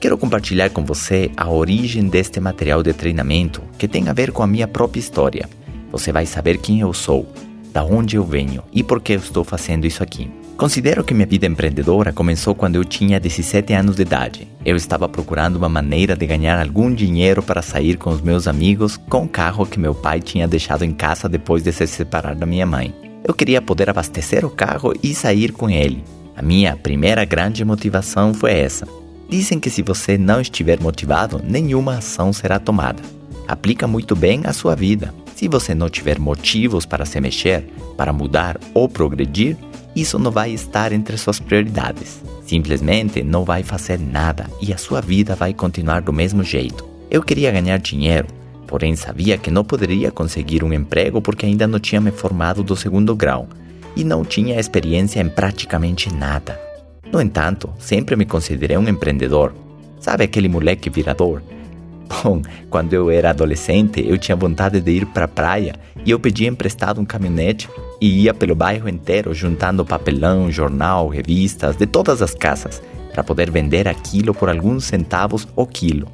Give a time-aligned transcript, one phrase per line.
[0.00, 4.44] Quero compartilhar com você a origem deste material de treinamento que tem a ver com
[4.44, 5.48] a minha própria história.
[5.90, 7.26] Você vai saber quem eu sou,
[7.72, 10.30] da onde eu venho e por que eu estou fazendo isso aqui.
[10.56, 14.48] Considero que minha vida empreendedora começou quando eu tinha 17 anos de idade.
[14.64, 18.96] Eu estava procurando uma maneira de ganhar algum dinheiro para sair com os meus amigos
[18.96, 22.46] com o carro que meu pai tinha deixado em casa depois de se separar da
[22.46, 22.94] minha mãe.
[23.24, 26.04] Eu queria poder abastecer o carro e sair com ele.
[26.36, 28.97] A minha primeira grande motivação foi essa.
[29.28, 33.02] Dizem que se você não estiver motivado, nenhuma ação será tomada.
[33.46, 35.14] Aplica muito bem à sua vida.
[35.34, 37.64] Se você não tiver motivos para se mexer,
[37.96, 39.56] para mudar ou progredir,
[39.94, 42.22] isso não vai estar entre suas prioridades.
[42.46, 46.86] Simplesmente não vai fazer nada e a sua vida vai continuar do mesmo jeito.
[47.10, 48.28] Eu queria ganhar dinheiro,
[48.66, 52.74] porém sabia que não poderia conseguir um emprego porque ainda não tinha me formado do
[52.74, 53.46] segundo grau
[53.94, 56.67] e não tinha experiência em praticamente nada.
[57.12, 59.54] No entanto, sempre me considerei um empreendedor.
[59.98, 61.42] Sabe aquele moleque virador?
[62.22, 66.18] Bom, quando eu era adolescente, eu tinha vontade de ir para a praia e eu
[66.18, 67.68] pedia emprestado um caminhonete
[68.00, 73.50] e ia pelo bairro inteiro juntando papelão, jornal, revistas de todas as casas para poder
[73.50, 76.08] vender aquilo por alguns centavos o quilo.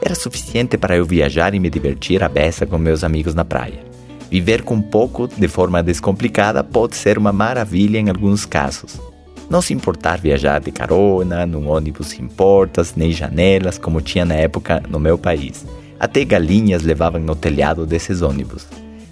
[0.00, 3.82] Era suficiente para eu viajar e me divertir à beça com meus amigos na praia.
[4.30, 9.00] Viver com pouco de forma descomplicada pode ser uma maravilha em alguns casos.
[9.48, 14.34] Não se importar viajar de carona, num ônibus sem portas nem janelas como tinha na
[14.34, 15.66] época no meu país.
[16.00, 18.66] Até galinhas levavam no telhado desses ônibus.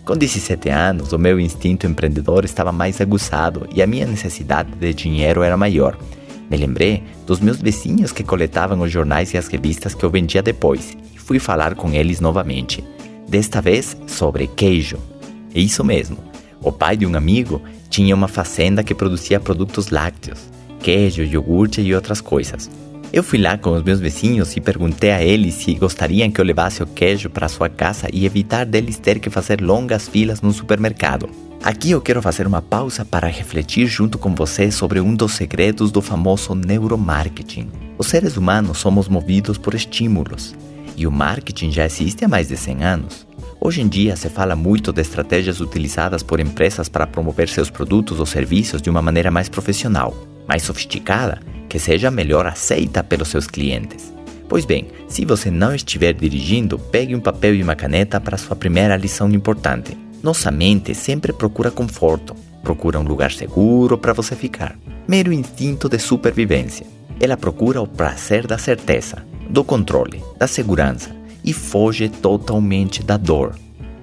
[0.05, 4.93] Com 17 anos, o meu instinto empreendedor estava mais aguçado e a minha necessidade de
[4.93, 5.97] dinheiro era maior.
[6.51, 10.43] Me lembrei dos meus vizinhos que coletavam os jornais e as revistas que eu vendia
[10.43, 12.83] depois e fui falar com eles novamente.
[13.29, 14.99] Desta vez sobre queijo.
[15.55, 16.19] É isso mesmo.
[16.61, 20.41] O pai de um amigo tinha uma fazenda que produzia produtos lácteos,
[20.81, 22.71] queijo, iogurte e outras coisas.
[23.13, 26.45] Eu fui lá com os meus vizinhos e perguntei a eles se gostariam que eu
[26.45, 30.55] levasse o queijo para sua casa e evitar deles ter que fazer longas filas no
[30.55, 31.29] supermercado.
[31.63, 35.93] Aqui eu quero fazer uma pausa para refletir junto com você sobre um dos segredos
[35.93, 37.69] do famoso neuromarketing.
[37.99, 40.55] Os seres humanos somos movidos por estímulos
[40.97, 43.27] e o marketing já existe há mais de 100 anos.
[43.65, 48.19] Hoje em dia se fala muito de estratégias utilizadas por empresas para promover seus produtos
[48.19, 50.13] ou serviços de uma maneira mais profissional,
[50.49, 54.13] mais sofisticada que seja melhor aceita pelos seus clientes.
[54.49, 58.57] Pois bem, se você não estiver dirigindo, pegue um papel e uma caneta para sua
[58.57, 59.97] primeira lição importante.
[60.25, 62.35] Nossa mente sempre procura conforto,
[62.65, 64.77] procura um lugar seguro para você ficar.
[65.07, 66.85] Mero instinto de supervivência.
[67.21, 73.55] Ela procura o prazer da certeza, do controle, da segurança e foge totalmente da dor,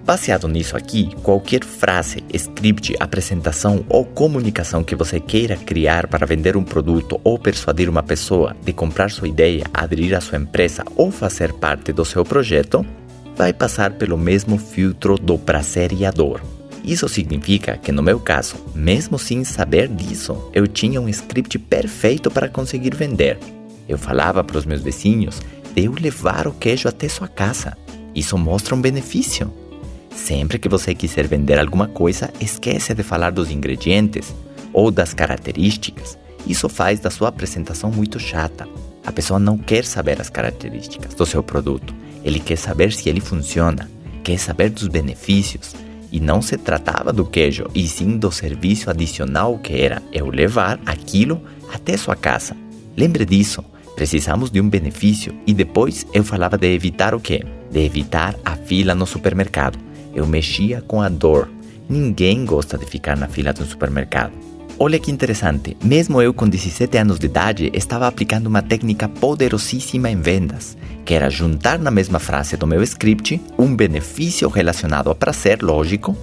[0.09, 6.57] Baseado nisso aqui, qualquer frase, script, apresentação ou comunicação que você queira criar para vender
[6.57, 11.11] um produto ou persuadir uma pessoa de comprar sua ideia, aderir à sua empresa ou
[11.11, 12.83] fazer parte do seu projeto,
[13.35, 16.41] vai passar pelo mesmo filtro do prazer e a dor.
[16.83, 22.31] Isso significa que, no meu caso, mesmo sem saber disso, eu tinha um script perfeito
[22.31, 23.37] para conseguir vender.
[23.87, 25.39] Eu falava para os meus vizinhos
[25.79, 27.77] de eu levar o queijo até sua casa.
[28.13, 29.51] Isso mostra um benefício.
[30.13, 34.35] Sempre que você quiser vender alguma coisa, esquece de falar dos ingredientes
[34.73, 36.17] ou das características.
[36.45, 38.67] Isso faz da sua apresentação muito chata.
[39.05, 41.95] A pessoa não quer saber as características do seu produto.
[42.25, 43.89] Ele quer saber se ele funciona,
[44.21, 45.73] quer saber dos benefícios.
[46.11, 50.79] E não se tratava do queijo, e sim do serviço adicional que era eu levar
[50.85, 51.39] aquilo
[51.71, 52.57] até sua casa.
[52.97, 53.63] Lembre disso.
[53.99, 57.43] Precisamos de um benefício e depois eu falava de evitar o quê?
[57.69, 59.77] De evitar a fila no supermercado.
[60.15, 61.49] Eu mexia com a dor.
[61.89, 64.31] Ninguém gosta de ficar na fila de um supermercado.
[64.79, 70.09] Olha que interessante, mesmo eu com 17 anos de idade estava aplicando uma técnica poderosíssima
[70.09, 75.15] em vendas, que era juntar na mesma frase do meu script um benefício relacionado ao
[75.15, 76.15] prazer lógico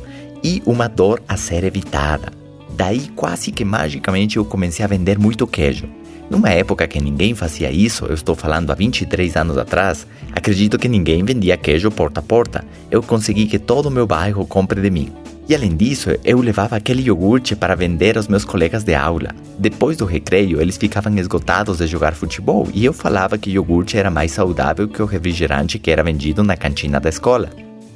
[0.42, 2.32] e uma dor a ser evitada.
[2.74, 5.86] Daí quase que magicamente eu comecei a vender muito queijo.
[6.28, 10.88] Numa época que ninguém fazia isso, eu estou falando há 23 anos atrás, acredito que
[10.88, 12.64] ninguém vendia queijo porta a porta.
[12.90, 15.12] Eu consegui que todo o meu bairro compre de mim.
[15.48, 19.30] E além disso, eu levava aquele iogurte para vender aos meus colegas de aula.
[19.56, 24.10] Depois do recreio, eles ficavam esgotados de jogar futebol e eu falava que iogurte era
[24.10, 27.48] mais saudável que o refrigerante que era vendido na cantina da escola.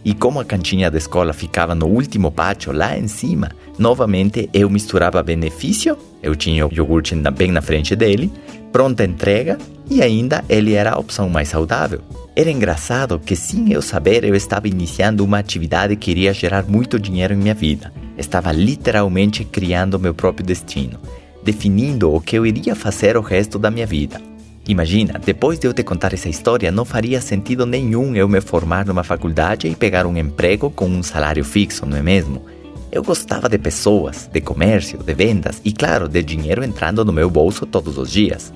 [0.04, 4.70] E como a cantina da escola ficava no último pátio, lá em cima, novamente eu
[4.70, 8.32] misturava benefício, eu tinha o iogurte bem na frente dele,
[8.72, 9.58] pronta entrega
[9.90, 12.00] e ainda ele era a opção mais saudável.
[12.34, 16.98] Era engraçado que, sem eu saber, eu estava iniciando uma atividade que iria gerar muito
[16.98, 17.92] dinheiro em minha vida.
[18.16, 20.98] Estava literalmente criando meu próprio destino,
[21.44, 24.29] definindo o que eu iria fazer o resto da minha vida.
[24.70, 28.86] Imagina, depois de eu te contar essa história, não faria sentido nenhum eu me formar
[28.86, 32.46] numa faculdade e pegar um emprego com um salário fixo, não é mesmo?
[32.92, 37.28] Eu gostava de pessoas, de comércio, de vendas e, claro, de dinheiro entrando no meu
[37.28, 38.52] bolso todos os dias.